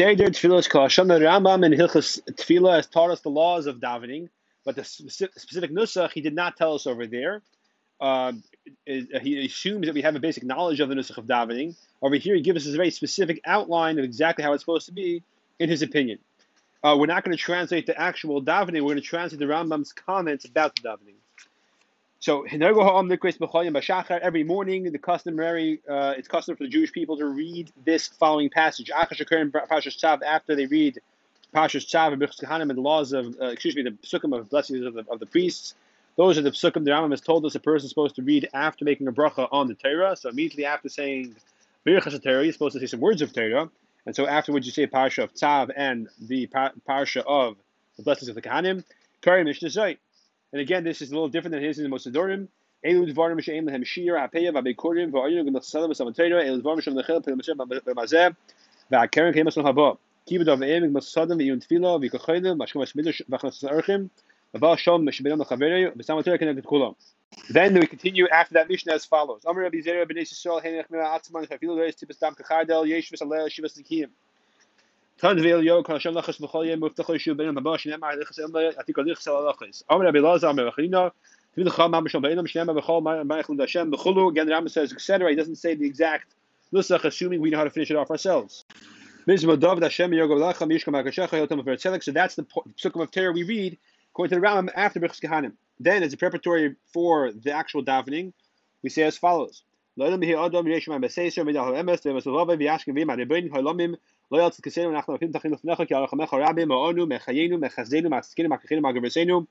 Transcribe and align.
Seder 0.00 0.30
Tefillah 0.30 0.66
Kasham. 0.66 1.08
The 1.08 1.18
Rambam 1.18 1.62
in 1.62 1.72
Hilchas 1.72 2.22
Tefillah 2.22 2.76
has 2.76 2.86
taught 2.86 3.10
us 3.10 3.20
the 3.20 3.28
laws 3.28 3.66
of 3.66 3.80
davening, 3.80 4.30
but 4.64 4.74
the 4.74 4.82
specific 4.82 5.70
nusach 5.70 6.12
he 6.12 6.22
did 6.22 6.34
not 6.34 6.56
tell 6.56 6.74
us 6.74 6.86
over 6.86 7.06
there. 7.06 7.42
Uh, 8.00 8.32
he 8.86 9.44
assumes 9.44 9.84
that 9.84 9.92
we 9.92 10.00
have 10.00 10.16
a 10.16 10.18
basic 10.18 10.42
knowledge 10.42 10.80
of 10.80 10.88
the 10.88 10.94
nusach 10.94 11.18
of 11.18 11.26
davening. 11.26 11.76
Over 12.00 12.14
here, 12.14 12.34
he 12.34 12.40
gives 12.40 12.66
us 12.66 12.72
a 12.72 12.78
very 12.78 12.90
specific 12.90 13.42
outline 13.44 13.98
of 13.98 14.06
exactly 14.06 14.42
how 14.42 14.54
it's 14.54 14.62
supposed 14.62 14.86
to 14.86 14.94
be, 14.94 15.22
in 15.58 15.68
his 15.68 15.82
opinion. 15.82 16.18
Uh, 16.82 16.96
we're 16.98 17.04
not 17.04 17.22
going 17.22 17.36
to 17.36 17.42
translate 17.42 17.84
the 17.84 18.00
actual 18.00 18.42
davening. 18.42 18.80
We're 18.80 18.94
going 18.94 18.96
to 18.96 19.02
translate 19.02 19.38
the 19.38 19.44
Rambam's 19.44 19.92
comments 19.92 20.46
about 20.46 20.76
the 20.76 20.88
davening. 20.88 21.19
So 22.22 22.44
every 22.44 22.74
morning, 24.44 24.84
the 24.92 25.00
customary 25.02 25.80
uh, 25.88 26.14
it's 26.18 26.28
custom 26.28 26.54
for 26.54 26.64
the 26.64 26.68
Jewish 26.68 26.92
people 26.92 27.16
to 27.16 27.24
read 27.24 27.72
this 27.86 28.08
following 28.08 28.50
passage. 28.50 28.90
After 28.90 29.14
they 30.54 30.66
read 30.66 31.00
Pashas 31.54 31.86
Tzav 31.86 32.60
and 32.60 32.70
the 32.70 32.80
laws 32.80 33.14
of 33.14 33.36
uh, 33.40 33.46
excuse 33.46 33.74
me 33.74 33.82
the 33.82 33.92
psukim 33.92 34.38
of 34.38 34.50
blessings 34.50 34.84
of 34.84 34.92
the, 34.92 35.06
of 35.10 35.18
the 35.18 35.24
priests. 35.24 35.74
Those 36.16 36.36
are 36.36 36.42
the 36.42 36.50
psukim 36.50 36.84
the 36.84 36.90
Rambam 36.90 37.12
has 37.12 37.22
told 37.22 37.46
us 37.46 37.54
a 37.54 37.60
person 37.60 37.86
is 37.86 37.90
supposed 37.90 38.16
to 38.16 38.22
read 38.22 38.50
after 38.52 38.84
making 38.84 39.08
a 39.08 39.12
bracha 39.12 39.48
on 39.50 39.68
the 39.68 39.74
Torah. 39.74 40.14
So 40.14 40.28
immediately 40.28 40.66
after 40.66 40.90
saying 40.90 41.34
Birchas 41.86 42.22
Torah, 42.22 42.44
you're 42.44 42.52
supposed 42.52 42.74
to 42.74 42.80
say 42.80 42.86
some 42.86 43.00
words 43.00 43.22
of 43.22 43.32
Torah, 43.32 43.70
and 44.04 44.14
so 44.14 44.26
afterwards 44.26 44.66
you 44.66 44.72
say 44.72 44.86
Parsha 44.86 45.22
of 45.22 45.32
Tzav 45.32 45.70
and 45.74 46.08
the 46.20 46.48
Parsha 46.48 47.22
of 47.26 47.56
the 47.96 48.02
blessings 48.02 48.28
of 48.28 48.34
the 48.34 48.42
Kahanim. 48.42 48.84
Kari 49.22 49.44
Mishnah 49.44 49.70
and 50.52 50.60
again, 50.60 50.84
this 50.84 51.02
is 51.02 51.10
a 51.10 51.14
little 51.14 51.28
different 51.28 51.52
than 51.52 51.62
his 51.62 51.78
in 51.78 51.88
the 51.88 51.96
Mosadorim. 51.96 52.48
Then 52.82 53.02
we 53.02 53.12
continue 67.86 68.26
after 68.28 68.54
that 68.54 68.68
Mishnah 68.68 68.92
as 68.92 69.04
follows. 69.04 69.42
Tan 75.20 75.36
veil 75.38 75.62
yo 75.62 75.82
kan 75.82 75.98
shem 76.00 76.14
lachas 76.14 76.40
b'chol 76.40 76.66
yem 76.66 76.80
muftach 76.80 77.04
yishu 77.04 77.36
benim 77.36 77.54
haba 77.54 77.76
shnem 77.76 78.02
ar 78.02 78.16
lechas 78.16 78.38
em 78.42 78.52
atik 78.52 78.96
al 78.96 79.04
lechas 79.04 79.26
al 79.26 79.42
lachas. 79.52 79.82
Amr 79.90 80.06
Rabbi 80.06 80.18
d'Hashem 80.18 80.56
b'chulu. 83.92 84.30
Again, 84.30 84.46
the 84.46 84.52
Rambam 84.54 84.70
says 84.70 84.92
etc. 84.94 85.28
He 85.28 85.36
doesn't 85.36 85.56
say 85.56 85.74
the 85.74 85.84
exact 85.84 86.34
nusach, 86.72 87.04
assuming 87.04 87.42
we 87.42 87.50
know 87.50 87.58
how 87.58 87.64
to 87.64 87.70
finish 87.70 87.90
it 87.90 87.98
off 87.98 88.10
ourselves. 88.10 88.64
So 89.26 89.32
that's 89.34 89.42
the 89.42 89.66
psukim 92.78 93.02
of 93.02 93.10
Torah 93.10 93.32
we 93.32 93.42
read 93.42 93.76
according 94.12 94.34
to 94.34 94.40
the 94.40 94.46
Rambam 94.46 94.70
after 94.74 95.00
Birchas 95.00 95.20
Kehanim. 95.20 95.52
Then, 95.78 96.02
as 96.02 96.14
a 96.14 96.16
preparatory 96.16 96.76
for 96.94 97.30
the 97.30 97.52
actual 97.52 97.84
davening, 97.84 98.32
we 98.82 98.88
say 98.88 99.02
as 99.02 99.18
follows 99.18 99.64
לא 104.31 104.37
ירצה 104.37 104.61
כסנו 104.61 104.91
אנחנו 104.95 105.13
מפים 105.13 105.31
תכין 105.31 105.51
לפניך 105.51 105.81
כי 105.87 105.95
הרחמך 105.95 106.33
רבי 106.33 106.65
מעונו 106.65 107.07
מחיינו 107.07 107.57
מחזינו 107.57 108.09
מעסקינו 108.09 108.49
מעככינו 108.49 108.81
מעגברסנו 108.81 109.43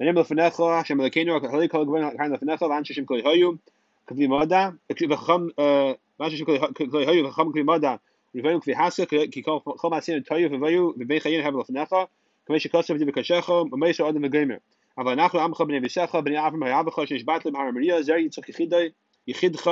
מנים 0.00 0.14
לפניך 0.14 0.60
השם 0.60 1.00
אלוקינו 1.00 1.36
הכללי 1.36 1.68
כל 1.68 1.84
גבוהים 1.84 2.16
כאן 2.18 2.32
לפניך 2.32 2.62
ואנשי 2.62 2.94
שם 2.94 3.04
כלי 3.04 3.22
היו 3.24 3.50
כבלי 4.06 4.26
מודה 4.26 4.70
וחכם 5.10 5.46
ואנשי 6.20 6.36
שם 6.36 6.44
כלי 6.90 7.06
היו 7.06 7.26
וחכם 7.26 7.52
כלי 7.52 7.62
מודה 7.62 7.96
ולבנו 8.34 8.60
כבי 8.60 8.74
הסה 8.74 9.06
כי 9.06 9.42
כל 9.42 9.90
מעשינו 9.90 10.20
תויו 10.20 10.52
ובאיו 10.52 10.90
ובין 10.96 11.20
חיינו 11.20 11.48
הבל 11.48 11.60
לפניך 11.60 11.94
כמי 12.46 12.60
שכוסף 12.60 12.94
די 12.94 13.04
בקשך 13.04 13.48
ומי 13.72 13.92
שעודם 13.92 14.24
וגמר 14.24 14.56
אבל 14.98 15.12
אנחנו 15.12 15.40
עמך 15.40 15.60
בני 15.60 15.80
ביסך 15.80 16.16
בני 16.24 16.38
אברהם 16.38 16.62
היאבך 16.62 16.98
שנשבעת 17.06 17.46
להם 17.46 17.56
הר 17.56 17.70
מריה 17.70 18.02
זר 18.02 18.16
יצחק 18.16 18.48
יחידך 19.26 19.70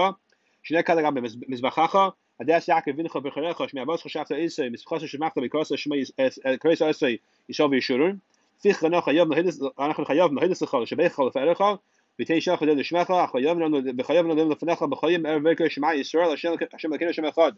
שני 0.62 0.84
כלל 0.84 1.02
גם 1.02 1.14
במזבחך 1.14 2.08
Adas 2.43 2.67
Yaakov 2.67 2.97
Vincha 2.97 3.23
Becharecha 3.23 3.69
Shmi 3.69 3.85
Avos 3.85 4.01
Chashafta 4.01 4.37
Isay 4.37 4.69
Mispchasa 4.69 5.07
Shemachta 5.07 5.41
Because 5.41 5.69
Shmi 5.69 6.11
Kresa 6.59 6.89
Isay 6.89 7.19
Yishal 7.49 7.69
V'Yishurun 7.69 8.19
Fich 8.63 8.75
Chanach 8.75 9.03
Hayav 9.03 9.31
Nahidus 9.31 9.59
Anach 9.77 10.05
Hayav 10.05 10.31
Nahidus 10.31 10.61
Lechal 10.61 10.85
Shebecha 10.85 11.31
Leferecha 11.31 11.79
V'tei 12.19 12.41
Shach 12.41 12.59
Hayav 12.59 12.79
Shmecha 12.79 13.29
Achayav 13.29 13.55
Bechayav 13.95 14.25
Nahidus 14.25 14.57
Lefnecha 14.57 14.89
B'chayim 14.91 15.21
Erev 15.23 15.55
Veka 15.55 15.69
Shema 15.71 15.87
Yisrael 15.93 16.29
Hashem 16.31 16.57
Lekenu 16.91 17.07
Hashem 17.07 17.25
Echad. 17.25 17.55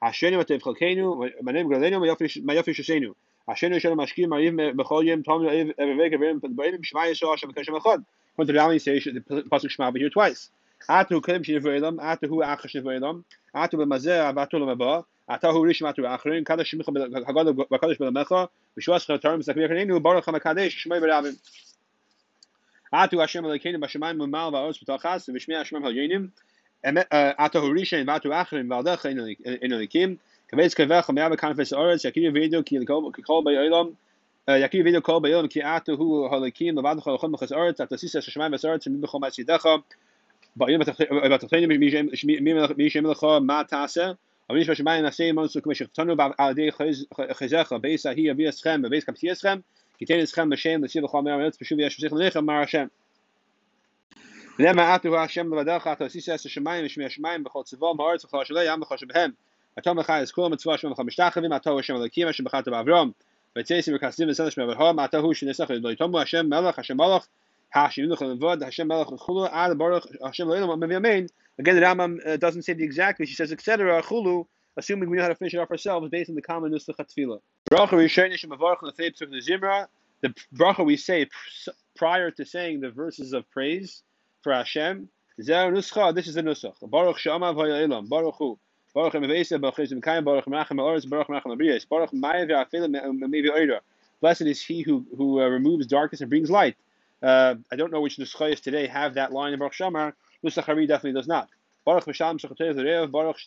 Ashenu 0.00 0.38
Matev 0.40 0.60
Chalkenu 0.60 1.30
Manem 1.42 1.66
Galenu 1.66 1.98
Mayafi 1.98 2.72
Shosenu 2.72 3.14
Ashenu 3.48 3.80
Shem 3.80 3.98
Mashkim 3.98 4.28
Mariv 4.28 4.74
B'chayim 4.76 5.24
Tom 5.24 5.42
Erev 5.42 5.74
Veka 5.76 6.16
B'ayim 6.40 6.84
Shema 6.84 7.00
Yisrael 7.06 7.30
Hashem 7.30 7.50
Lekenu 7.50 7.56
Hashem 7.56 7.74
Echad. 7.74 8.04
When 8.36 8.46
the 8.46 8.54
Rami 8.54 8.78
says 8.78 9.04
the 9.04 9.42
pasuk 9.42 9.70
Shema 9.70 9.90
here 9.92 10.08
twice 10.08 10.50
Atu 10.88 11.20
Kelim 11.20 11.44
Shivaylam, 11.44 11.98
Atu 11.98 12.28
Hu 12.28 12.42
Ach 12.42 12.62
Shivaylam, 12.62 13.24
Atu 13.54 13.74
Bemazeh, 13.74 14.32
Avatu 14.32 14.54
Lamabah, 14.54 15.04
Atahu 15.28 15.62
Rishim 15.64 15.86
Atu 15.88 16.02
Achrin, 16.04 16.44
Kadosh 16.44 16.74
Shemicha 16.74 17.24
Hagad 17.24 17.54
Vakadosh 17.68 17.98
Belamecha, 17.98 18.48
Vishuas 18.78 19.06
Chatarim 19.06 19.42
Zakmir 19.42 19.70
Hanenu, 19.70 20.00
Baruch 20.02 20.24
HaMakadesh, 20.24 20.86
Shmei 20.86 21.00
beravim. 21.00 21.36
Atu 22.92 23.20
Hashem 23.20 23.44
Elokeinu 23.44 23.78
Bashemayim 23.78 24.16
Mumal 24.16 24.50
Va'oz 24.52 24.78
B'tachas, 24.82 25.28
Vishmei 25.28 25.56
Hashem 25.56 25.82
Halyenim, 25.82 26.30
Atu 26.84 27.60
Hu 27.60 27.72
Rishim 27.72 28.04
Vatu 28.06 28.30
Achrin, 28.30 28.66
Valdecha 28.66 30.18
Kavez 30.50 30.74
Kavetz 30.74 30.74
Kavech, 30.74 31.12
Me'ava 31.14 31.36
Kanfes 31.36 31.72
Oretz, 31.76 32.04
Yakiru 32.04 32.32
Vedu, 32.32 32.64
Ki 32.66 32.84
Kol 32.84 33.44
Ba'ilam, 33.44 33.94
Yakiru 34.48 34.84
Vedu 34.84 35.00
Kol 35.00 35.20
Ba'ilam, 35.20 35.48
Ki 35.48 35.60
Atu 35.60 35.96
Hu 35.96 36.28
Halikim, 36.28 36.74
Levadu 36.74 37.00
Chalachom 37.04 37.32
B'chaz 37.32 37.52
Oretz, 37.52 37.78
Atasisa 37.78 38.20
Shemaim 38.20 38.52
B'chaz 38.52 38.64
Oretz, 38.64 38.88
Mibichom 38.88 39.22
Atzidecha, 39.22 39.82
ומי 40.61 40.77
בכל 40.77 40.95
מעשידך, 40.97 42.71
מי 42.77 42.89
שמלך 42.89 43.23
מה 43.41 43.61
תעשה 43.67 44.11
אבל 44.49 44.61
יש 44.61 44.69
בשמיים 44.69 45.03
נעשה 45.03 45.23
עמנו 45.23 45.45
כמו 45.63 45.75
שכתנו 45.75 46.13
על 46.37 46.51
ידי 46.51 46.69
חזך 47.31 47.73
בייס 47.81 48.05
ההיא 48.05 48.31
אביא 48.31 48.49
אסכם 48.49 48.81
ובייס 48.85 49.03
כפתי 49.03 49.31
אסכם 49.31 49.59
כי 49.97 50.05
תן 50.05 50.19
אסכם 50.19 50.49
בשם 50.49 50.83
לציב 50.83 51.03
לכל 51.03 51.21
מאה 51.21 51.35
ארץ 51.35 51.57
פשוט 51.57 51.79
יש 51.81 51.93
שצריך 51.93 52.13
ללכם 52.13 52.39
אמר 52.39 52.53
השם 52.53 52.85
ולמה 54.59 54.93
עטו 54.93 55.19
השם 55.19 55.53
לבדך 55.53 55.89
אתה 55.91 56.05
עשית 56.05 56.29
עשר 56.29 56.49
שמיים 56.49 56.85
ושמי 56.85 57.05
השמיים 57.05 57.43
בכל 57.43 57.61
צבאו 57.63 57.95
מארץ 57.95 58.25
וכל 58.25 58.41
אשר 58.41 58.53
לא 58.53 58.59
ים 58.73 58.81
וכל 58.81 58.97
שבהם 58.97 59.31
אתה 59.79 59.93
לך 59.93 60.09
אז 60.09 60.31
כל 60.31 60.45
המצווה 60.45 60.77
שמם 60.77 60.91
לך 60.91 60.99
משתחווים 60.99 61.53
אתה 61.53 61.69
הוא 61.69 61.79
השם 61.79 61.95
אלוקים 61.95 62.27
אשר 62.27 62.43
בחרת 62.43 62.67
באברום 62.67 63.11
וצייסים 63.57 63.95
וכסדים 63.95 64.29
וסדר 64.29 64.49
שמי 64.49 64.63
אברהם 64.63 64.99
אתה 64.99 65.17
הוא 65.17 65.33
שנסח 65.33 65.71
לא 65.71 65.89
יתומו 65.89 66.19
השם 66.19 66.45
מלך 66.49 66.79
השם 66.79 66.97
מלך 66.97 67.27
Again, 71.60 71.76
the 71.76 71.82
Rambam 71.82 72.26
uh, 72.26 72.36
doesn't 72.36 72.62
say 72.62 72.72
the 72.72 72.82
exact, 72.84 73.24
she 73.26 73.34
says 73.34 73.52
etc. 73.52 74.02
Chulu, 74.02 74.46
assuming 74.76 75.10
we 75.10 75.16
know 75.16 75.22
how 75.22 75.28
to 75.28 75.34
finish 75.36 75.54
it 75.54 75.58
off 75.58 75.70
ourselves, 75.70 76.08
based 76.10 76.30
on 76.30 76.36
the 76.36 76.42
common 76.42 76.72
Nusach 76.72 76.96
Tefillah. 76.96 77.40
The 80.22 80.34
bracha 80.54 80.84
we 80.84 80.96
say 80.96 81.28
prior 81.96 82.30
to 82.32 82.44
saying 82.44 82.80
the 82.80 82.90
verses 82.90 83.32
of 83.32 83.48
praise 83.50 84.02
for 84.42 84.52
Hashem. 84.52 85.08
This 85.38 85.48
is 85.48 86.34
the 86.34 86.42
Nusach. 86.42 86.74
Baruch 86.82 87.18
Shama 87.18 87.54
V'Hayelam. 87.54 88.08
Baruch 88.08 88.34
Hu. 88.38 88.58
Baruch 88.94 89.14
Mevesa 89.14 89.60
Baruch 89.60 89.76
Chizim 89.76 90.00
Kayim 90.00 90.24
Baruch 90.24 90.46
Menachem 90.46 90.78
Oretz 90.78 91.08
Baruch 91.08 91.28
Menachem 91.28 91.56
Abriyas 91.56 91.88
Baruch 91.88 92.10
Ma'av 92.10 92.50
Ya'afilim 92.50 92.96
Mevi 93.22 93.48
Oira. 93.48 93.80
Blessed 94.20 94.42
is 94.42 94.60
he 94.60 94.82
who 94.82 95.06
who 95.16 95.40
uh, 95.40 95.48
removes 95.48 95.86
darkness 95.86 96.20
and 96.20 96.28
brings 96.28 96.50
light. 96.50 96.76
Uh, 97.22 97.56
I 97.70 97.76
don't 97.76 97.92
know 97.92 98.00
which 98.00 98.16
nuschayos 98.16 98.60
today 98.60 98.86
have 98.86 99.14
that 99.14 99.32
line 99.32 99.52
in 99.52 99.58
Baruch 99.58 99.74
Shamar. 99.74 100.14
Nusach 100.44 100.64
Hari 100.64 100.86
definitely 100.86 101.18
does 101.18 101.28
not. 101.28 101.48
Baruch 101.84 102.06
Misham 102.06 102.38
Shachatei 102.38 102.74
Zerev 102.74 103.10
Baruch. 103.10 103.38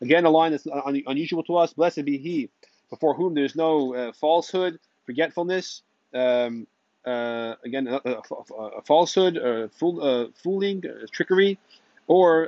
Again, 0.00 0.24
a 0.24 0.30
line 0.30 0.50
that's 0.50 0.66
unusual 1.06 1.42
to 1.44 1.56
us. 1.56 1.72
Blessed 1.72 2.04
be 2.04 2.18
He 2.18 2.50
before 2.90 3.14
whom 3.14 3.34
there 3.34 3.44
is 3.44 3.56
no 3.56 3.94
uh, 3.94 4.12
falsehood, 4.12 4.78
forgetfulness. 5.06 5.82
Um, 6.12 6.66
uh, 7.06 7.54
again, 7.64 7.88
a, 7.88 8.22
falsehood, 8.84 9.36
or 9.38 9.68
fool, 9.68 10.02
uh, 10.02 10.26
fooling, 10.42 10.82
uh, 10.86 11.06
trickery, 11.10 11.58
or 12.06 12.46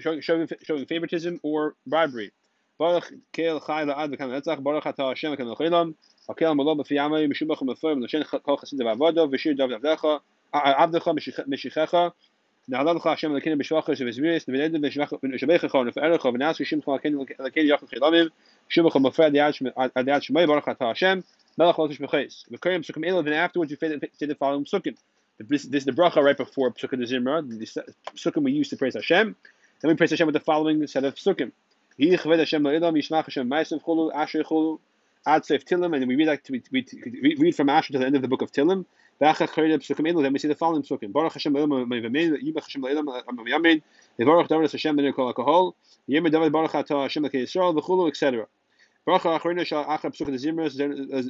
showing, 0.00 0.20
showing, 0.20 0.48
showing 0.62 0.86
favoritism 0.86 1.40
or 1.42 1.74
bribery. 1.86 2.32
Baruch 2.78 3.12
Kel 3.32 3.60
Chai 3.60 3.84
La'ad 3.84 4.14
V'Kan 4.14 4.28
Netzach, 4.30 4.62
Baruch 4.62 4.86
Ata 4.86 5.08
Hashem 5.08 5.34
V'Kan 5.34 5.54
L'Chilam, 5.54 5.94
Akel 6.28 6.56
Malo 6.56 6.74
B'Fi 6.74 6.96
Yamay, 6.96 7.26
Mishum 7.30 7.48
B'Chum 7.48 7.68
V'Noshen 7.74 8.42
Kol 8.42 8.58
Chassid 8.58 8.80
V'Avodo, 8.80 9.30
V'Shir 9.32 9.56
Dav 9.56 9.70
Davdecha, 9.70 10.20
Avdecha 10.54 11.46
Mishichecha, 11.46 12.12
נעלה 12.68 12.92
לך 12.92 13.06
השם 13.06 13.32
אלוקינו 13.32 13.58
בשבחך 13.58 13.96
שבזמירס, 13.96 14.48
נבנדם 14.48 14.80
ושבחך 14.82 15.74
ונפארך 15.74 16.24
ונעש 16.24 16.60
ושם 16.60 16.78
לך 16.78 16.88
אלוקינו 16.88 17.24
יחד 17.56 17.86
חילומים, 17.86 18.26
שוב 18.68 18.86
לך 18.86 18.96
מופיע 18.96 19.26
על 19.94 20.08
יד 20.08 20.22
שמי, 20.22 20.46
ברוך 20.46 20.68
אתה 20.68 20.90
השם, 20.90 21.18
מלך 21.58 21.78
לא 21.78 21.88
תשבחס. 21.90 22.44
וקוראים 22.52 22.82
פסוקים 22.82 23.04
אלו, 23.04 23.20
and 23.20 23.26
afterwards 23.26 23.70
you 23.70 23.76
say 23.76 24.26
the 24.26 24.34
following 24.34 24.64
psukim. 24.64 24.94
This, 25.38 25.64
this 25.64 25.82
is 25.82 25.84
the 25.84 25.92
bracha 25.92 26.22
right 26.22 26.36
before 26.36 26.70
psukim. 26.70 26.98
de 26.98 27.06
Zimra, 27.06 27.46
the 27.46 27.82
psukim 28.16 28.42
we 28.42 28.52
use 28.52 28.68
to 28.70 28.76
praise 28.76 28.94
Hashem. 28.94 29.36
Then 29.80 29.88
we 29.90 29.94
praise 29.94 30.10
Hashem 30.10 30.26
with 30.26 30.34
the 30.34 30.40
following 30.40 30.86
set 30.86 31.04
of 31.04 31.14
psukim. 31.14 31.52
And 31.98 32.10
we 32.10 32.16
read 36.16 36.28
that 36.28 36.50
we, 36.50 36.62
we, 36.70 37.36
read 37.38 37.56
from 37.56 37.68
Asher 37.70 37.92
to 37.94 37.98
the 37.98 38.06
end 38.06 38.16
of 38.16 38.22
the 38.22 38.28
book 38.28 38.42
of 38.42 38.52
Tilim. 38.52 38.84
Then 39.18 39.34
we 40.32 40.38
see 40.38 40.48
the 40.48 40.54
following. 40.54 40.84
Baruch 41.10 41.32
Hashem 41.32 41.54
Hashem 41.54 41.90
Hashem 41.90 42.82
Baruch 46.52 46.72
Hashem 46.72 47.26
etc. 48.06 48.46
Baruch 49.06 49.22
Acharina 49.22 49.64
Shal 49.64 49.84
Achar 49.86 50.12
Psukim 50.12 50.34
Hazimras, 50.34 50.76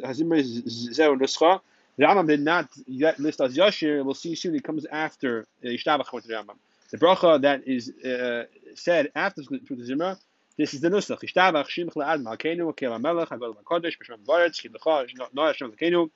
Hazimras 0.02 0.68
Zeu 0.68 1.14
Nuscha, 1.14 1.60
the 1.96 2.04
Rambam 2.04 2.26
did 2.26 2.40
not 2.40 2.68
yet 2.86 3.18
list 3.20 3.40
Az 3.40 3.56
Yashir. 3.56 4.04
We'll 4.04 4.14
see 4.14 4.34
soon. 4.34 4.54
It 4.54 4.64
comes 4.64 4.84
after 4.86 5.46
Yishtabach 5.62 6.00
according 6.00 6.28
to 6.28 6.34
the 6.34 6.42
Rambam. 6.42 6.56
The 6.90 6.98
bracha 6.98 7.40
that 7.42 7.66
is 7.66 7.90
uh, 8.04 8.44
said 8.74 9.10
after 9.14 9.42
the 9.42 9.58
Zimra, 9.58 10.18
this 10.56 10.74
is 10.74 10.80
the 10.80 10.88
Nusach. 10.88 11.20
Yishtabach 11.20 11.68
Shimch 11.68 11.94
La'ad 11.94 12.22
Malkeinu, 12.22 12.74
Kel 12.76 12.92
HaMelech, 12.92 13.28
Hagol 13.28 13.56
HaKodesh, 13.62 13.96
B'Shem 13.98 14.24
Varetz, 14.24 14.60
Kid 14.60 14.74
L'cha, 14.74 15.04
No 15.32 15.46
Hashem 15.46 15.68
L'keinu, 15.68 16.10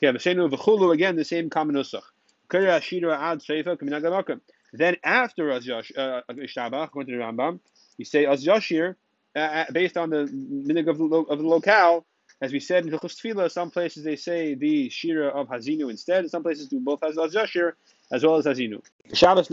Kel 0.00 0.12
HaMesenu, 0.12 0.50
V'chulu, 0.50 0.92
again, 0.92 1.16
the 1.16 1.24
same 1.24 1.48
common 1.50 1.76
Nusach. 1.76 2.02
Seifa. 2.50 4.40
Then 4.72 4.96
after 5.04 5.50
Az 5.50 5.66
Yash, 5.66 5.92
uh, 5.96 6.20
Yishtabach, 6.30 6.84
according 6.84 7.12
to 7.12 7.18
the 7.18 7.24
Rambam, 7.24 7.60
you 7.96 8.04
say 8.04 8.26
Az 8.26 8.44
Yashir, 8.44 8.96
uh, 9.36 9.38
uh, 9.38 9.64
based 9.72 9.96
on 9.96 10.10
the 10.10 10.26
minig 10.26 10.88
of 10.88 11.00
of 11.00 11.38
the 11.38 11.46
locale, 11.46 12.04
as 12.40 12.52
we 12.52 12.60
said 12.60 12.84
in 12.84 12.92
Hilchus 12.92 13.14
Tefillah, 13.14 13.50
some 13.50 13.70
places 13.70 14.04
they 14.04 14.16
say 14.16 14.54
the 14.54 14.88
Shira 14.90 15.28
of 15.28 15.48
Hazinu 15.48 15.90
instead, 15.90 16.28
some 16.30 16.42
places 16.42 16.68
do 16.68 16.80
both 16.80 17.02
Az 17.02 17.16
Yashir 17.16 17.72
as 18.10 18.24
well 18.24 18.36
as 18.36 18.46
Hazinu. 18.46 18.82
Shabbos 19.12 19.48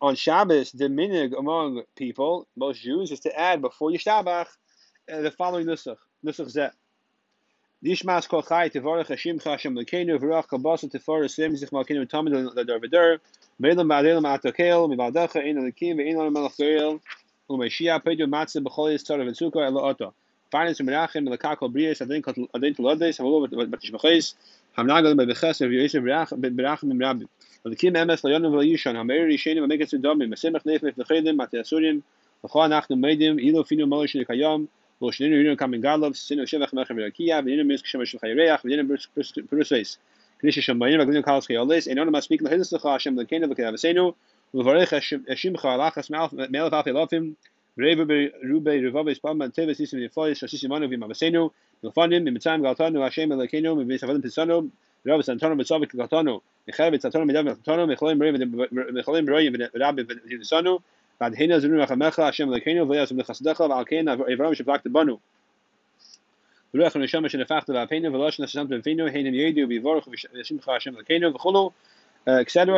On 0.00 0.14
Shabbos, 0.16 0.72
the 0.72 0.86
minig 0.86 1.38
among 1.38 1.82
people, 1.96 2.48
most 2.56 2.80
Jews, 2.80 3.12
is 3.12 3.20
to 3.20 3.38
add 3.38 3.60
before 3.60 3.90
Yishtabach 3.90 4.48
uh, 5.12 5.20
the 5.20 5.30
following 5.30 5.66
nusach, 5.66 5.96
nusach 6.24 6.52
zeh. 6.52 6.72
Dishmas 7.84 8.28
kol 8.28 8.42
chai 8.42 8.68
tevorach 8.70 9.06
Hashem 9.06 9.38
chashem 9.38 9.78
lekenu 9.78 10.18
v'rach 10.18 10.48
kabasa 10.48 10.90
tefor 10.90 11.30
sim 11.30 11.56
zich 11.56 11.70
malkenu 11.70 12.08
tamid 12.08 12.32
l'dar 12.56 12.80
v'dar 12.80 13.20
me'elam 13.60 13.88
ba'adelam 13.88 14.24
atokel 14.24 14.88
mi'ba'dacha 14.88 15.44
ein 15.46 15.56
alekim 15.58 15.96
ve'ein 15.96 16.16
alam 16.16 16.32
melech 16.32 17.00
Umeshia 17.48 18.02
pedu 18.02 18.26
matzah 18.26 18.62
b'chol 18.64 18.90
yitzar 18.92 19.20
v'tzukah 19.24 19.64
elo 19.64 19.84
oto. 19.84 20.12
Finance 20.50 20.80
merachim 20.80 21.28
lekakol 21.28 21.72
brias 21.72 22.00
adin 22.00 22.22
adin 22.52 22.74
tolodes 22.74 23.18
hamolo 23.18 23.46
b'tishmachis 23.46 24.34
of 27.64 27.72
imrabim. 27.72 27.76
Lekim 27.76 27.96
emes 27.96 28.22
layonim 28.22 28.52
v'layishon 28.52 28.94
hamer 28.94 29.26
rishenim 29.26 29.62
v'megetz 29.66 29.92
v'domim 29.94 30.28
mesemach 30.32 30.64
ilo 33.40 33.64
finu 33.64 33.86
molish 33.86 34.14
nekayom 34.14 34.68
v'shnenu 35.00 35.34
yinu 35.42 35.56
kamin 35.56 35.80
mechem 36.72 36.96
v'rakia 36.96 37.42
v'yinu 37.42 37.64
misk 37.66 37.86
shem 37.86 38.02
Rube 47.78 48.82
Revave 48.82 49.16
Spam 49.16 49.44
and 49.44 49.54
Teves 49.54 49.78
Isim 49.78 50.00
Nifoy 50.00 50.32
Shashisimanu 50.32 50.88
Vimavasenu 50.92 51.50
Milfanim 51.84 52.24
Mimitzam 52.28 52.60
Galtanu 52.60 53.00
Hashem 53.04 53.30
Elekenu 53.30 54.70
Rabbi 55.04 55.20
etc. 55.20 55.40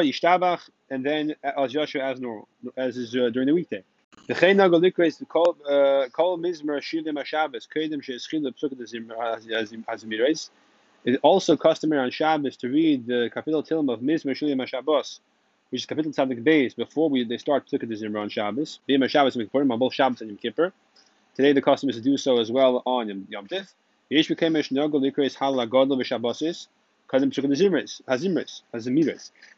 Yishtabach, 0.05 0.69
and 0.91 1.05
then 1.05 1.35
Az 1.43 1.75
Yashir 1.75 2.01
as 2.01 2.21
normal, 2.21 2.47
as 2.77 2.97
is 2.97 3.17
uh, 3.17 3.31
during 3.31 3.47
the 3.47 3.55
weekday. 3.55 3.83
The 4.29 4.35
Chayna 4.35 4.71
Golikra 4.71 5.09
is 5.09 5.21
call 5.29 5.57
call 6.13 6.39
Mizmer 6.39 6.81
Shilim 6.81 7.19
Sheeschil 8.01 8.47
Psukat 8.55 8.79
Hazimirais. 9.89 10.51
It's 11.03 11.19
also 11.23 11.57
customary 11.57 12.03
on 12.03 12.11
Shabbos 12.11 12.59
to 12.59 12.69
read 12.69 13.07
the 13.07 13.31
Kapitel 13.35 13.67
Tilim 13.67 13.91
of 13.91 14.01
Mizmer 14.01 14.33
Shilim 14.33 14.61
Hashabbos, 14.61 15.21
which 15.71 15.81
is 15.83 15.87
Kapitel 15.87 16.15
Tzadik 16.15 16.45
Beis 16.45 16.77
before 16.77 17.09
we 17.09 17.25
they 17.25 17.39
start 17.39 17.67
Psukat 17.67 17.89
Zimra 17.89 18.21
on 18.21 18.29
Shabbos. 18.29 18.81
Being 18.87 19.09
Shabbos 19.09 19.35
and 19.35 19.51
Kippurim 19.51 19.73
on 19.73 19.79
both 19.79 19.95
Shabbos 19.95 20.21
and 20.21 20.29
Yom 20.29 20.37
Kippur. 20.37 20.73
Today 21.35 21.55
the 21.55 21.63
custom 21.63 21.89
is 21.89 21.97
to 21.97 22.03
do 22.03 22.19
so 22.19 22.39
as 22.39 22.53
well 22.53 22.83
on 22.85 23.27
Yom 23.31 23.47
Tif. 23.47 23.73
Yesh 24.11 24.29
Bekemesh 24.29 24.71
Nogol 24.73 25.01
Likra 25.01 25.25
is 25.25 25.35
Hala 25.35 25.67
Godel 25.67 25.99
V'Shabbosis. 25.99 26.67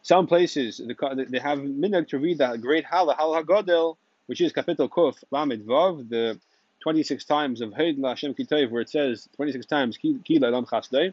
Some 0.03 0.27
places 0.27 0.81
they 0.81 1.39
have 1.39 1.59
minhag 1.59 2.09
to 2.09 2.19
read 2.19 2.39
the 2.39 2.57
great 2.57 2.85
Hala 2.85 3.15
Hala 3.15 3.43
Hagodel, 3.45 3.97
which 4.27 4.41
is 4.41 4.53
Kapitel 4.55 4.89
Kuf 4.89 5.23
Lamed 5.31 5.67
Vav, 5.67 6.09
the 6.09 6.41
26 6.81 7.25
times 7.25 7.61
of 7.61 7.71
Heid 7.73 7.99
La 7.99 8.11
Hashem 8.11 8.35
Kitayv, 8.35 8.71
where 8.71 8.81
it 8.81 8.89
says 8.89 9.29
26 9.37 9.67
times 9.67 9.99
Ki 9.99 10.39
Lam 10.39 10.65
Chasdei. 10.65 11.13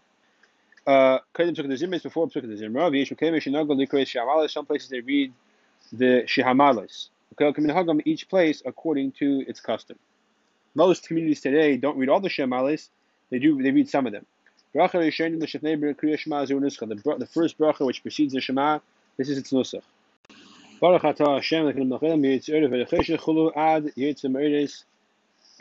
Uh, 0.89 1.19
Kedem 1.35 1.55
Psukkah 1.55 1.77
Zimris 1.77 2.01
before 2.01 2.27
Psukkah 2.27 2.57
Zimra. 2.57 2.89
V'yesh 2.89 3.15
Mekemesh 3.15 3.43
Shinagol 3.43 3.77
Likres 3.77 4.07
Shamalis. 4.07 4.49
Some 4.49 4.65
places 4.65 4.89
they 4.89 5.01
read 5.01 5.31
the 5.93 6.23
Shihamalis. 6.25 7.09
Each 8.05 8.27
place 8.27 8.63
according 8.65 9.11
to 9.11 9.45
its 9.47 9.59
custom. 9.59 9.99
Most 10.73 11.07
communities 11.07 11.41
today 11.41 11.77
don't 11.77 11.95
read 11.99 12.09
all 12.09 12.19
the 12.19 12.27
Shemalis. 12.27 12.89
They 13.29 13.37
do. 13.37 13.61
They 13.61 13.69
read 13.69 13.87
some 13.87 14.07
of 14.07 14.13
them. 14.13 14.25
Nuscha. 14.75 15.59
The 17.19 17.27
first 17.31 17.59
bracha 17.59 17.85
which 17.85 18.01
precedes 18.01 18.33
the 18.33 18.41
Shema, 18.41 18.79
this 19.17 19.29
is 19.29 19.37
its 19.37 19.51
nusach. 19.51 19.83
Baruch 20.81 21.03
atah 21.03 21.35
Hashem 21.35 21.67
l'kelim 21.67 21.89
nachem 21.89 22.23
yitzur 22.23 22.67
v'lecheshe 22.67 23.19
chulu 23.19 23.55
ad 23.55 23.91
yitzim 23.95 24.35
eres. 24.35 24.85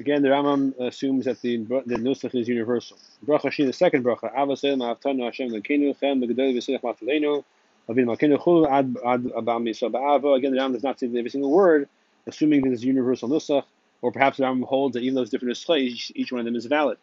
Again, 0.00 0.22
the 0.22 0.28
Rambam 0.28 0.78
assumes 0.78 1.24
that 1.24 1.40
the 1.42 1.56
the 1.56 1.96
nusach 1.96 2.32
is 2.34 2.46
universal. 2.46 2.96
Bracha 3.26 3.50
Shin, 3.50 3.66
the 3.66 3.72
second 3.72 4.04
bracha, 4.04 4.32
Avasel 4.32 4.76
ma'avtanu 4.76 5.24
Hashem 5.24 5.48
l'keinu 5.48 5.98
chem 5.98 6.20
l'gedol 6.20 6.54
v'silach 6.56 6.82
matalenu. 6.82 7.42
Avin 7.88 8.06
malkeinu 8.06 8.38
chulu 8.38 8.70
ad 8.70 8.96
ad 9.04 9.24
abam 9.24 9.66
ba'avo. 9.66 10.36
Again, 10.36 10.52
the 10.52 10.58
Rambam 10.58 10.74
does 10.74 10.84
not 10.84 11.00
say 11.00 11.06
every 11.06 11.30
single 11.30 11.50
word, 11.50 11.88
assuming 12.28 12.62
that 12.62 12.72
it's 12.72 12.84
universal 12.84 13.28
nusach, 13.28 13.64
or 14.00 14.12
perhaps 14.12 14.36
the 14.36 14.44
Rambam 14.44 14.64
holds 14.64 14.94
that 14.94 15.02
even 15.02 15.16
though 15.16 15.22
it's 15.22 15.32
different 15.32 15.56
nuschas, 15.56 16.12
each 16.14 16.30
one 16.30 16.38
of 16.38 16.44
them 16.44 16.54
is 16.54 16.66
valid. 16.66 16.98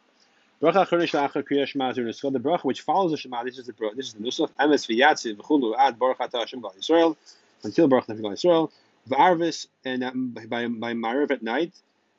Bracha 0.62 0.88
chorish 0.88 1.12
la'achar 1.12 1.43
kriya 1.43 1.67
shema 1.67 1.91
zu 1.91 2.01
nuscha. 2.05 2.31
The 2.31 2.39
bracha 2.39 2.63
which 2.63 2.79
follows 2.79 3.12
the 3.12 3.17
shema. 3.17 3.43
This 3.43 3.58
is 3.58 3.65
the 3.65 3.74
bracha. 3.74 3.98
This 3.98 4.08
is 4.08 4.13
the 4.13 4.24
nusach. 4.24 4.51
Emes 4.58 4.88
v'yatziv 4.88 5.36
v'chulu 5.36 5.75
ad 5.77 6.00
baruch 6.00 6.20
atah 6.20 6.39
Hashem 6.39 6.62
gal 6.62 6.74
Yisrael 6.79 7.17
until 7.63 7.89
baruch 7.89 8.08
atah 8.08 8.22
gal 8.22 8.31
Yisrael. 8.31 8.72
V'arvis 9.10 9.67
and 9.84 10.01
um, 10.01 10.29
by 10.29 10.46
by 10.46 10.93
Ma'ariv 10.93 11.31
at 11.31 11.43
night. 11.43 11.74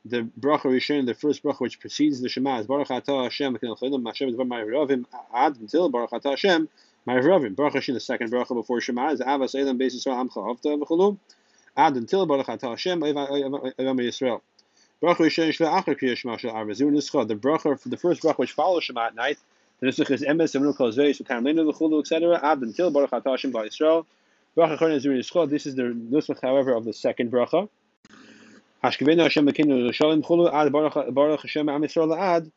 The 0.09 0.21
bracha 0.39 0.67
rishon, 0.71 1.05
the 1.05 1.13
first 1.13 1.43
bracha 1.43 1.59
which 1.59 1.79
precedes 1.79 2.21
the 2.21 2.29
shema, 2.29 2.59
is 2.59 2.67
baruch 2.67 2.87
atah 2.87 3.23
Hashem 3.23 3.57
v'kel 3.57 3.77
chedim 3.77 4.05
Hashem 4.05 4.33
v'var 4.33 4.47
Ma'aravim 4.47 5.05
ad 5.33 5.57
until 5.57 5.89
baruch 5.89 6.11
atah 6.11 6.29
Hashem 6.29 6.69
Ma'aravim. 7.05 7.55
Baruch 7.55 7.73
Hashem, 7.73 7.93
the 7.93 7.99
second 7.99 8.31
bracha 8.31 8.55
before 8.55 8.79
shema 8.79 9.09
is 9.11 9.19
avas 9.19 9.53
elam 9.53 9.77
beis 9.77 9.95
Yisrael 9.95 10.29
amcha 10.29 10.49
avta 10.49 10.69
v'chulu 10.69 11.17
ad 11.75 11.97
until 11.97 12.25
baruch 12.25 12.47
atah 12.47 12.69
Hashem 12.69 13.01
v'var 13.01 13.27
Yisrael. 13.27 14.41
Bracha 15.01 15.17
Rishon 15.17 15.49
Shva 15.49 15.83
Achar 15.83 15.99
Kriya 15.99 16.15
Shema 16.15 16.37
Shel 16.37 16.51
Arva 16.51 16.73
Zur 16.73 16.89
Nuscha. 16.89 17.27
The 17.27 17.35
bracha, 17.35 17.79
the 17.83 17.97
first 17.97 18.23
bracha 18.23 18.37
which 18.37 18.53
follows 18.53 18.85
Shema 18.85 19.07
at 19.07 19.15
night. 19.15 19.37
The 19.79 19.87
Nusach 19.87 20.09
is 20.09 20.23
Emes 20.23 20.59
Emnu 20.59 20.75
Kol 20.75 20.91
Zei 20.91 21.11
Sutam 21.11 21.43
Lenu 21.43 21.67
L'Chulu 21.67 21.99
etc. 21.99 22.39
Ad 22.41 22.61
until 22.61 22.89
Baruch 22.89 23.11
Atah 23.11 23.31
Hashem 23.31 23.51
Ba 23.51 23.59
Yisrael. 23.59 24.05
Bracha 24.55 24.77
Chorna 24.79 24.99
Zur 24.99 25.11
Nuscha. 25.11 25.47
This 25.47 25.67
is 25.67 25.75
the 25.75 25.83
Nusach, 25.83 26.41
however, 26.41 26.73
of 26.73 26.85
the 26.85 26.93
second 26.93 27.31
bracha. 27.31 27.69
Hashem 28.81 29.05
Chulu 29.07 30.53
Ad 30.53 30.71
Baruch 31.13 31.41
Hashem 31.41 31.69
Am 31.69 31.81
Yisrael 31.81 32.17
Ad. 32.17 32.51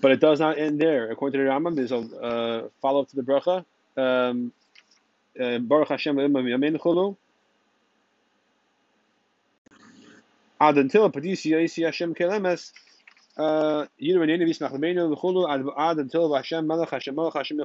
But 0.00 0.12
it 0.12 0.20
does 0.20 0.40
not 0.40 0.58
end 0.58 0.80
there. 0.80 1.10
According 1.10 1.40
to 1.40 1.44
the 1.44 1.50
Rambam, 1.50 1.76
there's 1.76 1.92
a 1.92 1.96
uh, 1.96 2.68
follow 2.82 3.02
up 3.02 3.08
to 3.08 3.16
the 3.16 3.22
bracha. 3.22 3.64
Um, 3.96 4.52
uh, 5.40 5.58
Baruch 5.58 5.88
Hashem 5.88 6.18
Imam 6.18 6.44
Yamin 6.44 6.78
Chulu. 6.78 7.16
ad 10.60 10.78
until 10.78 11.10
Padisi 11.10 11.50
Yaisi 11.52 11.84
Hashem 11.84 12.14
Kelemes, 12.14 12.72
uh, 13.36 13.86
Yidu 14.00 14.22
and 14.22 14.30
Yenavis 14.30 14.60
Nachlamenu, 14.60 15.14
V'chulu, 15.14 15.74
ad 15.76 15.98
until 15.98 16.34
Hashem 16.34 16.68
Hashem 16.68 17.16
Hashem. 17.16 17.58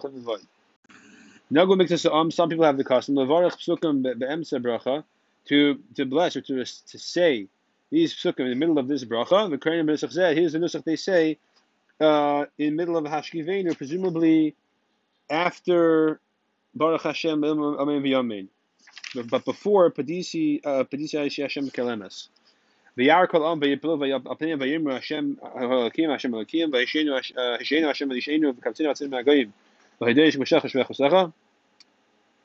Nagu 1.51 1.77
makes 1.77 2.05
um, 2.05 2.29
some 2.31 2.49
people 2.49 2.65
have 2.65 2.77
the 2.77 2.83
custom, 2.83 3.15
Levarach 3.15 3.57
Psukim 3.57 4.03
Be'emse 4.03 4.53
Bracha, 4.53 5.03
to, 5.49 5.79
to 5.95 6.05
bless 6.05 6.35
or 6.35 6.41
to, 6.41 6.63
to 6.63 6.99
say 6.99 7.47
these 7.91 8.13
psukim 8.13 8.41
in 8.41 8.49
the 8.49 8.55
middle 8.55 8.77
of 8.77 8.87
this 8.87 9.03
bracha. 9.03 9.49
The 9.49 9.57
Kohen 9.57 9.85
Nusach 9.85 10.11
said, 10.11 10.37
here's 10.37 10.53
the 10.53 10.59
Nusach 10.59 10.83
they 10.83 10.95
say, 10.95 11.39
uh, 11.99 12.45
in 12.57 12.67
the 12.67 12.71
middle 12.71 12.97
of 12.97 13.05
Hashkivenu, 13.05 13.75
presumably 13.75 14.55
after 15.29 16.19
Baruch 16.75 17.01
Hashem 17.01 17.43
Amen 17.43 18.03
V'Yamin. 18.03 18.47
but 19.29 19.43
before 19.43 19.91
Padisi 19.91 20.65
uh, 20.65 20.83
Padisi 20.83 21.41
Hashem 21.41 21.69
Kelemes. 21.71 22.27
V'yar 22.97 23.27
kol 23.27 23.51
am 23.51 23.59
v'yipilu 23.59 23.97
v'yapnim 23.97 24.59
v'yimru 24.59 24.93
Hashem 24.93 25.37
halakim 25.43 26.11
Hashem 26.11 26.31
halakim 26.31 26.71
v'yishenu 26.71 27.15
Hashem 27.57 27.83
Hashem 27.83 28.09
v'yishenu 28.09 28.53
v'kamtzinu 28.53 28.91
atzinu 28.91 29.09
ma'agayim 29.09 29.51
v'hidei 29.99 30.31
shmashach 30.31 30.61
shmech 30.69 31.33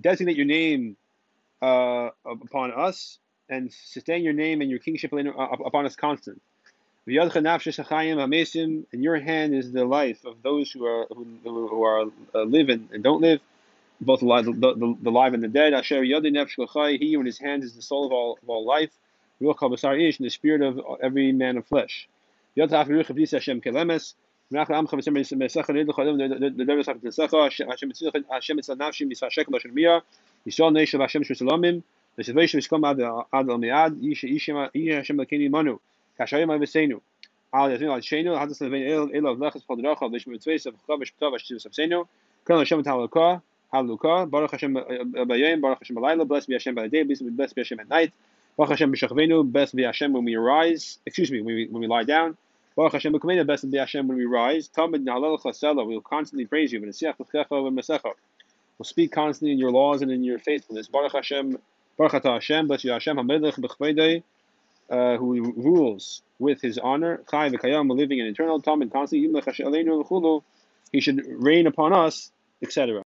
designate 0.00 0.36
your 0.36 0.46
name 0.46 0.96
uh, 1.62 2.10
upon 2.24 2.72
us 2.72 3.18
and 3.48 3.72
sustain 3.72 4.22
your 4.22 4.32
name 4.32 4.60
and 4.60 4.70
your 4.70 4.78
kingship 4.78 5.12
upon 5.12 5.86
us 5.86 5.96
constant. 5.96 6.40
In 7.06 7.14
your 7.14 7.30
hand 9.18 9.54
is 9.54 9.72
the 9.72 9.84
life 9.84 10.24
of 10.26 10.42
those 10.42 10.70
who 10.70 10.84
are 10.84 11.06
who, 11.06 11.84
are 11.84 12.04
uh, 12.34 12.42
living 12.42 12.88
and 12.92 13.02
don't 13.02 13.22
live 13.22 13.40
both 14.00 14.22
alive, 14.22 14.44
the, 14.44 14.52
the, 14.52 14.96
the 15.02 15.10
live 15.10 15.34
and 15.34 15.42
the 15.42 15.48
dead. 15.48 15.72
Asher 15.74 16.04
He 16.04 17.14
in 17.14 17.26
his 17.26 17.38
hand 17.38 17.64
is 17.64 17.74
the 17.74 17.82
soul 17.82 18.06
of 18.06 18.12
all 18.12 18.38
of 18.42 18.48
all 18.48 18.64
life. 18.64 18.90
Ruach 19.40 19.62
and 19.62 20.26
the 20.26 20.30
spirit 20.30 20.62
of 20.62 20.80
every 21.02 21.32
man 21.32 21.56
of 21.56 21.66
flesh. 21.66 22.08
Excuse 51.06 51.30
me, 51.30 51.40
when 51.42 51.54
we, 51.54 51.66
when 51.68 51.80
we 51.80 51.86
lie 51.86 52.04
down. 52.04 52.36
Baruch 52.78 52.92
Hashem 52.92 53.12
B'Kamena, 53.12 53.44
blessed 53.44 53.72
be 53.72 53.78
Hashem 53.78 54.06
when 54.06 54.16
we 54.16 54.24
rise. 54.24 54.68
Tamid 54.68 55.04
Na'alel 55.04 55.42
Chasela, 55.42 55.84
we 55.84 55.94
will 55.94 56.00
constantly 56.00 56.46
praise 56.46 56.72
you. 56.72 56.80
We'll 56.80 56.92
speak 58.84 59.10
constantly 59.10 59.50
in 59.50 59.58
your 59.58 59.72
laws 59.72 60.00
and 60.00 60.12
in 60.12 60.22
your 60.22 60.38
faithfulness. 60.38 60.86
Baruch 60.86 61.10
Hashem, 61.10 61.58
Baruch 61.96 62.14
Ata 62.14 62.30
Hashem, 62.34 62.68
blessed 62.68 62.84
be 62.84 62.90
Hashem 62.90 63.16
HaMelech 63.16 63.58
B'Chvedei, 63.58 64.22
uh, 64.90 65.16
who 65.16 65.52
rules 65.56 66.22
with 66.38 66.62
his 66.62 66.78
honor. 66.78 67.20
Chai 67.28 67.50
V'Kayam, 67.50 67.90
living 67.90 68.20
and 68.20 68.28
eternal. 68.28 68.62
Tamid 68.62 68.92
constantly, 68.92 69.28
Yimlech 69.28 69.46
Hashem 69.46 69.66
Aleinu 69.66 70.04
V'Chulu, 70.04 70.44
he 70.92 71.00
should 71.00 71.20
reign 71.26 71.66
upon 71.66 71.92
us, 71.92 72.30
etc. 72.62 73.02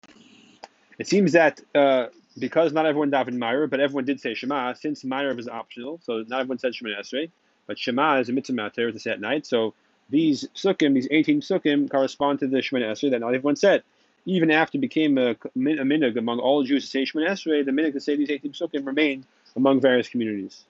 It 1.00 1.08
seems 1.08 1.32
that 1.32 1.62
uh, 1.74 2.08
because 2.38 2.74
not 2.74 2.86
everyone 2.86 3.10
davened 3.10 3.38
Meir, 3.38 3.68
but 3.68 3.80
everyone 3.80 4.04
did 4.04 4.20
say 4.20 4.34
Shema, 4.34 4.74
since 4.74 5.06
Meir 5.06 5.40
is 5.40 5.48
optional, 5.48 6.02
so 6.04 6.26
not 6.28 6.42
everyone 6.42 6.60
said 6.60 6.76
Shema 6.76 6.90
Esrei, 6.90 7.32
but 7.72 7.80
Shema 7.80 8.20
is 8.20 8.28
a 8.28 8.34
mitzvah 8.34 8.54
matter 8.54 8.92
to 8.92 9.00
say 9.00 9.12
at 9.12 9.22
night. 9.22 9.46
So 9.46 9.74
these 10.10 10.46
psukim, 10.56 10.94
these 10.94 11.08
18 11.10 11.40
psukim, 11.40 11.90
correspond 11.90 12.40
to 12.40 12.48
the 12.48 12.62
Shema 12.62 12.82
Esrei 12.82 13.12
that 13.12 13.22
not 13.22 13.34
everyone 13.34 13.56
said. 13.56 13.82
Even 14.26 14.52
after 14.52 14.78
it 14.78 14.82
became 14.82 15.18
a, 15.18 15.30
a 15.30 15.36
minig 15.56 16.18
among 16.18 16.40
all 16.40 16.66
Jews 16.66 16.84
to 16.84 16.90
say 16.90 17.06
Shema 17.06 17.24
Esrei, 17.28 17.64
the 17.64 17.72
minig 17.72 17.94
to 17.94 18.02
say 18.02 18.18
these 18.18 18.30
18 18.30 18.52
psukim 18.52 18.86
remained 18.86 19.26
among 19.56 19.80
various 19.80 20.10
communities. 20.10 20.66